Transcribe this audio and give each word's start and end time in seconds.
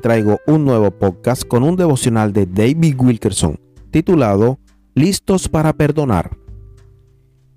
traigo 0.00 0.40
un 0.46 0.64
nuevo 0.64 0.90
podcast 0.90 1.42
con 1.44 1.62
un 1.62 1.76
devocional 1.76 2.32
de 2.32 2.46
David 2.46 2.94
Wilkerson 2.98 3.58
titulado 3.90 4.58
Listos 4.94 5.48
para 5.48 5.72
perdonar. 5.72 6.36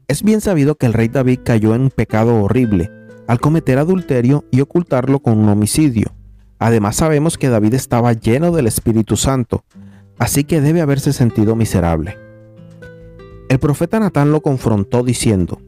Es 0.07 0.23
bien 0.23 0.41
sabido 0.41 0.75
que 0.75 0.85
el 0.85 0.93
rey 0.93 1.07
David 1.07 1.39
cayó 1.43 1.75
en 1.75 1.81
un 1.81 1.89
pecado 1.89 2.35
horrible 2.41 2.89
al 3.27 3.39
cometer 3.39 3.77
adulterio 3.77 4.45
y 4.51 4.61
ocultarlo 4.61 5.19
con 5.19 5.37
un 5.37 5.49
homicidio. 5.49 6.13
Además 6.59 6.97
sabemos 6.97 7.37
que 7.37 7.49
David 7.49 7.73
estaba 7.75 8.13
lleno 8.13 8.51
del 8.51 8.67
Espíritu 8.67 9.17
Santo, 9.17 9.63
así 10.19 10.43
que 10.43 10.61
debe 10.61 10.81
haberse 10.81 11.13
sentido 11.13 11.55
miserable. 11.55 12.17
El 13.49 13.59
profeta 13.59 13.99
Natán 13.99 14.31
lo 14.31 14.41
confrontó 14.41 15.03
diciendo, 15.03 15.61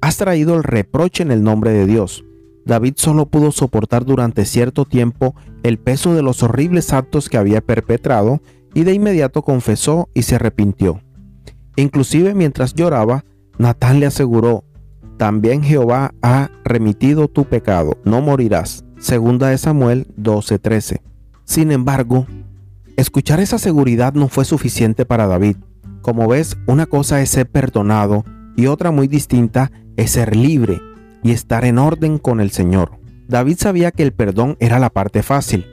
Has 0.00 0.16
traído 0.16 0.54
el 0.54 0.62
reproche 0.62 1.22
en 1.22 1.30
el 1.30 1.42
nombre 1.42 1.70
de 1.70 1.86
Dios 1.86 2.24
David 2.66 2.94
solo 2.96 3.26
pudo 3.26 3.52
soportar 3.52 4.04
durante 4.04 4.44
cierto 4.44 4.84
tiempo 4.84 5.34
el 5.62 5.78
peso 5.78 6.14
de 6.14 6.22
los 6.22 6.42
horribles 6.42 6.92
actos 6.92 7.28
que 7.28 7.36
había 7.36 7.60
perpetrado 7.60 8.40
y 8.72 8.84
de 8.84 8.94
inmediato 8.94 9.42
confesó 9.42 10.08
y 10.14 10.22
se 10.22 10.36
arrepintió. 10.36 11.00
Inclusive 11.76 12.34
mientras 12.34 12.74
lloraba, 12.74 13.24
Natán 13.58 14.00
le 14.00 14.06
aseguró, 14.06 14.64
también 15.18 15.62
Jehová 15.62 16.12
ha 16.22 16.50
remitido 16.64 17.28
tu 17.28 17.44
pecado, 17.44 17.98
no 18.04 18.20
morirás. 18.20 18.84
Segunda 18.98 19.48
de 19.48 19.58
Samuel 19.58 20.06
12:13. 20.16 21.02
Sin 21.44 21.70
embargo, 21.70 22.26
escuchar 22.96 23.40
esa 23.40 23.58
seguridad 23.58 24.14
no 24.14 24.28
fue 24.28 24.44
suficiente 24.44 25.04
para 25.04 25.26
David. 25.26 25.56
Como 26.00 26.26
ves, 26.26 26.56
una 26.66 26.86
cosa 26.86 27.20
es 27.20 27.30
ser 27.30 27.48
perdonado 27.48 28.24
y 28.56 28.66
otra 28.66 28.90
muy 28.90 29.08
distinta 29.08 29.70
es 29.96 30.12
ser 30.12 30.34
libre 30.34 30.80
y 31.24 31.32
estar 31.32 31.64
en 31.64 31.78
orden 31.78 32.18
con 32.18 32.40
el 32.40 32.52
Señor. 32.52 32.92
David 33.26 33.56
sabía 33.58 33.90
que 33.90 34.04
el 34.04 34.12
perdón 34.12 34.56
era 34.60 34.78
la 34.78 34.90
parte 34.90 35.24
fácil, 35.24 35.66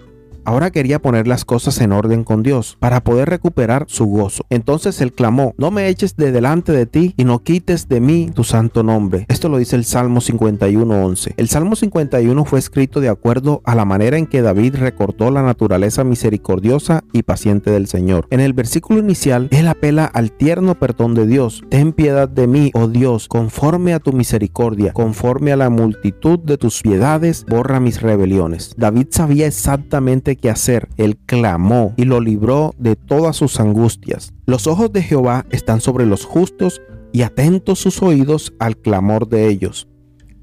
Ahora 0.44 0.72
quería 0.72 1.00
poner 1.00 1.28
las 1.28 1.46
cosas 1.46 1.80
en 1.82 1.92
orden 1.92 2.24
con 2.24 2.42
Dios 2.42 2.78
para 2.80 3.04
poder 3.04 3.30
recuperar 3.30 3.86
su 3.88 4.06
gozo. 4.06 4.46
Entonces 4.50 5.00
él 5.02 5.14
clamó, 5.14 5.54
no 5.58 5.70
me 5.70 5.88
eches 5.88 6.16
de 6.16 6.32
delante 6.32 6.72
de 6.72 6.86
ti 6.86 7.14
y 7.16 7.26
no 7.26 7.44
quites 7.44 7.88
de 7.88 8.02
mí 8.02 8.32
tu 8.34 8.44
santo 8.44 8.84
nombre. 8.84 9.26
Esto 9.30 9.50
lo 9.50 9.58
dice 9.58 9.76
el 9.76 9.86
Salmo 9.86 10.20
51.11. 10.20 11.34
El 11.38 11.48
Salmo 11.48 11.76
51 11.76 12.46
fue 12.46 12.60
escrito 12.60 13.02
de 13.02 13.10
acuerdo 13.10 13.62
a 13.66 13.76
la 13.76 13.86
manera 13.86 14.18
en 14.18 14.26
que 14.26 14.42
David 14.42 14.76
recordó 14.76 15.30
la 15.30 15.44
naturaleza 15.44 16.04
misericordiosa 16.04 17.04
y 17.14 17.24
paciente 17.24 17.70
del 17.70 17.88
Señor. 17.88 18.28
En 18.32 18.40
el 18.40 18.54
versículo 18.54 19.00
inicial, 19.00 19.48
él 19.52 19.68
apela 19.68 20.06
al 20.06 20.32
tierno 20.32 20.76
perdón 20.76 21.14
de 21.14 21.28
Dios. 21.28 21.64
Ten 21.70 21.94
piedad 21.94 22.28
de 22.28 22.48
mí, 22.48 22.72
oh 22.74 22.88
Dios, 22.88 23.28
conforme 23.28 23.94
a 23.94 24.00
tu 24.00 24.12
misericordia, 24.14 24.94
conforme 24.94 25.52
a 25.52 25.58
la 25.58 25.70
multitud 25.70 26.40
de 26.40 26.58
tus 26.58 26.82
piedades, 26.82 27.46
borra 27.48 27.80
mis 27.80 28.02
rebeliones. 28.02 28.74
David 28.78 29.08
sabía 29.12 29.48
exactamente 29.48 30.31
que 30.36 30.50
hacer. 30.50 30.90
Él 30.98 31.18
clamó 31.26 31.94
y 31.98 32.06
lo 32.06 32.20
libró 32.20 32.74
de 32.78 32.96
todas 32.96 33.36
sus 33.36 33.60
angustias. 33.60 34.34
Los 34.46 34.68
ojos 34.68 34.92
de 34.92 35.02
Jehová 35.02 35.46
están 35.50 35.82
sobre 35.82 36.06
los 36.06 36.26
justos 36.26 36.82
y 37.12 37.24
atentos 37.24 37.80
sus 37.80 38.02
oídos 38.02 38.54
al 38.60 38.78
clamor 38.78 39.28
de 39.28 39.48
ellos. 39.48 39.88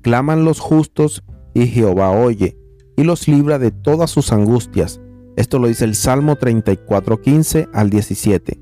Claman 0.03 0.45
los 0.45 0.61
justos 0.61 1.23
y 1.55 1.67
Jehová 1.67 2.11
oye 2.11 2.57
y 2.97 3.05
los 3.05 3.29
libra 3.29 3.59
de 3.59 3.71
todas 3.71 4.11
sus 4.11 4.33
angustias. 4.33 5.01
Esto 5.37 5.61
lo 5.61 5.69
dice 5.69 5.85
el 5.85 5.95
Salmo 5.95 6.37
34:15 6.37 7.69
al 7.73 7.91
17. 7.91 8.59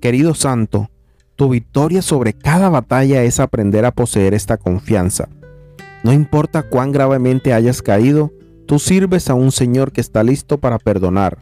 Querido 0.00 0.34
Santo, 0.34 0.90
tu 1.34 1.48
victoria 1.48 2.02
sobre 2.02 2.32
cada 2.32 2.68
batalla 2.68 3.24
es 3.24 3.40
aprender 3.40 3.84
a 3.84 3.90
poseer 3.90 4.34
esta 4.34 4.56
confianza. 4.56 5.28
No 6.04 6.12
importa 6.12 6.62
cuán 6.62 6.92
gravemente 6.92 7.52
hayas 7.52 7.82
caído, 7.82 8.32
Tú 8.70 8.78
sirves 8.78 9.28
a 9.28 9.34
un 9.34 9.50
Señor 9.50 9.90
que 9.90 10.00
está 10.00 10.22
listo 10.22 10.58
para 10.58 10.78
perdonar. 10.78 11.38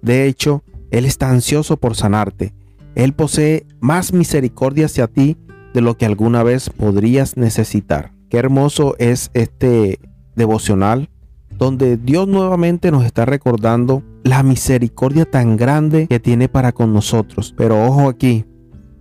De 0.00 0.24
hecho, 0.24 0.64
Él 0.90 1.04
está 1.04 1.28
ansioso 1.28 1.76
por 1.76 1.94
sanarte. 1.94 2.54
Él 2.94 3.12
posee 3.12 3.66
más 3.80 4.14
misericordia 4.14 4.86
hacia 4.86 5.06
ti 5.06 5.36
de 5.74 5.82
lo 5.82 5.98
que 5.98 6.06
alguna 6.06 6.42
vez 6.42 6.70
podrías 6.70 7.36
necesitar. 7.36 8.14
Qué 8.30 8.38
hermoso 8.38 8.94
es 8.98 9.30
este 9.34 9.98
devocional 10.36 11.10
donde 11.50 11.98
Dios 11.98 12.26
nuevamente 12.26 12.90
nos 12.90 13.04
está 13.04 13.26
recordando 13.26 14.02
la 14.24 14.42
misericordia 14.42 15.26
tan 15.26 15.58
grande 15.58 16.06
que 16.06 16.18
tiene 16.18 16.48
para 16.48 16.72
con 16.72 16.94
nosotros. 16.94 17.52
Pero 17.58 17.84
ojo 17.84 18.08
aquí, 18.08 18.46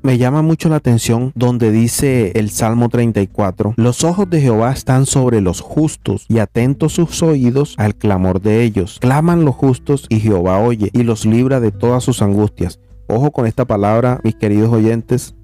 me 0.02 0.18
llama 0.18 0.42
mucho 0.42 0.70
la 0.70 0.78
atención 0.78 1.32
donde 1.36 1.72
dice 1.72 2.32
el 2.36 2.50
Salmo 2.50 2.90
34, 2.90 3.74
los 3.76 4.04
ojos 4.04 4.30
de 4.30 4.42
Jehová 4.42 4.72
están 4.72 5.06
sobre 5.06 5.42
los 5.42 5.62
justos 5.62 6.26
y 6.30 6.40
atentos 6.40 6.94
sus 6.94 7.22
oídos 7.22 7.76
al 7.78 7.96
clamor 7.96 8.42
de 8.42 8.64
ellos. 8.64 9.00
Claman 9.02 9.46
los 9.46 9.56
justos 9.56 10.06
y 10.10 10.20
Jehová 10.20 10.60
oye 10.60 10.90
y 10.94 11.04
los 11.04 11.26
libra 11.26 11.60
de 11.60 11.72
todas 11.72 12.04
sus 12.04 12.22
angustias. 12.22 12.80
Ojo 13.08 13.32
con 13.32 13.46
esta 13.46 13.66
palabra, 13.66 14.20
mis 14.24 14.36
queridos 14.36 14.72
oyentes. 14.72 15.36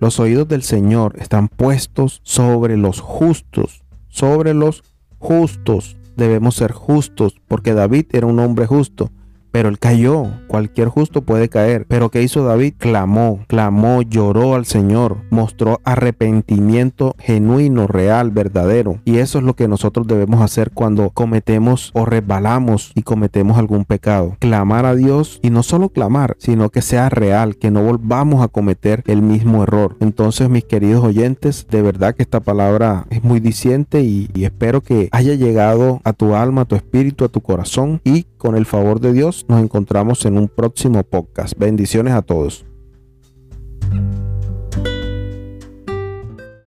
Los 0.00 0.18
oídos 0.18 0.48
del 0.48 0.62
Señor 0.62 1.14
están 1.18 1.48
puestos 1.48 2.20
sobre 2.24 2.76
los 2.76 3.00
justos, 3.00 3.82
sobre 4.08 4.52
los 4.52 4.82
justos. 5.18 5.96
Debemos 6.16 6.56
ser 6.56 6.72
justos 6.72 7.36
porque 7.46 7.72
David 7.72 8.06
era 8.12 8.26
un 8.26 8.40
hombre 8.40 8.66
justo 8.66 9.10
pero 9.52 9.68
él 9.68 9.78
cayó. 9.78 10.26
Cualquier 10.48 10.88
justo 10.88 11.22
puede 11.22 11.48
caer. 11.48 11.86
Pero 11.88 12.10
¿qué 12.10 12.22
hizo 12.22 12.44
David? 12.44 12.74
Clamó, 12.78 13.40
clamó, 13.46 14.02
lloró 14.02 14.54
al 14.54 14.66
Señor, 14.66 15.18
mostró 15.30 15.80
arrepentimiento 15.84 17.14
genuino, 17.18 17.86
real, 17.86 18.30
verdadero. 18.30 18.98
Y 19.04 19.18
eso 19.18 19.38
es 19.38 19.44
lo 19.44 19.54
que 19.54 19.68
nosotros 19.68 20.06
debemos 20.06 20.40
hacer 20.42 20.72
cuando 20.72 21.10
cometemos 21.10 21.90
o 21.94 22.04
resbalamos 22.04 22.92
y 22.94 23.02
cometemos 23.02 23.58
algún 23.58 23.84
pecado. 23.84 24.36
Clamar 24.40 24.86
a 24.86 24.94
Dios 24.94 25.38
y 25.42 25.50
no 25.50 25.62
solo 25.62 25.90
clamar, 25.90 26.36
sino 26.38 26.70
que 26.70 26.82
sea 26.82 27.08
real, 27.08 27.56
que 27.56 27.70
no 27.70 27.82
volvamos 27.82 28.42
a 28.42 28.48
cometer 28.48 29.02
el 29.06 29.22
mismo 29.22 29.62
error. 29.62 29.96
Entonces, 30.00 30.48
mis 30.48 30.64
queridos 30.64 31.04
oyentes, 31.04 31.66
de 31.70 31.82
verdad 31.82 32.14
que 32.14 32.22
esta 32.22 32.40
palabra 32.40 33.06
es 33.10 33.22
muy 33.22 33.40
diciente 33.40 34.00
y, 34.00 34.30
y 34.34 34.44
espero 34.44 34.80
que 34.80 35.08
haya 35.12 35.34
llegado 35.34 36.00
a 36.04 36.12
tu 36.12 36.34
alma, 36.34 36.62
a 36.62 36.64
tu 36.64 36.76
espíritu, 36.76 37.24
a 37.24 37.28
tu 37.28 37.40
corazón 37.40 38.00
y 38.04 38.26
con 38.42 38.56
el 38.56 38.66
favor 38.66 38.98
de 38.98 39.12
Dios 39.12 39.46
nos 39.46 39.62
encontramos 39.62 40.26
en 40.26 40.36
un 40.36 40.48
próximo 40.48 41.00
podcast. 41.04 41.56
Bendiciones 41.56 42.12
a 42.12 42.22
todos. 42.22 42.71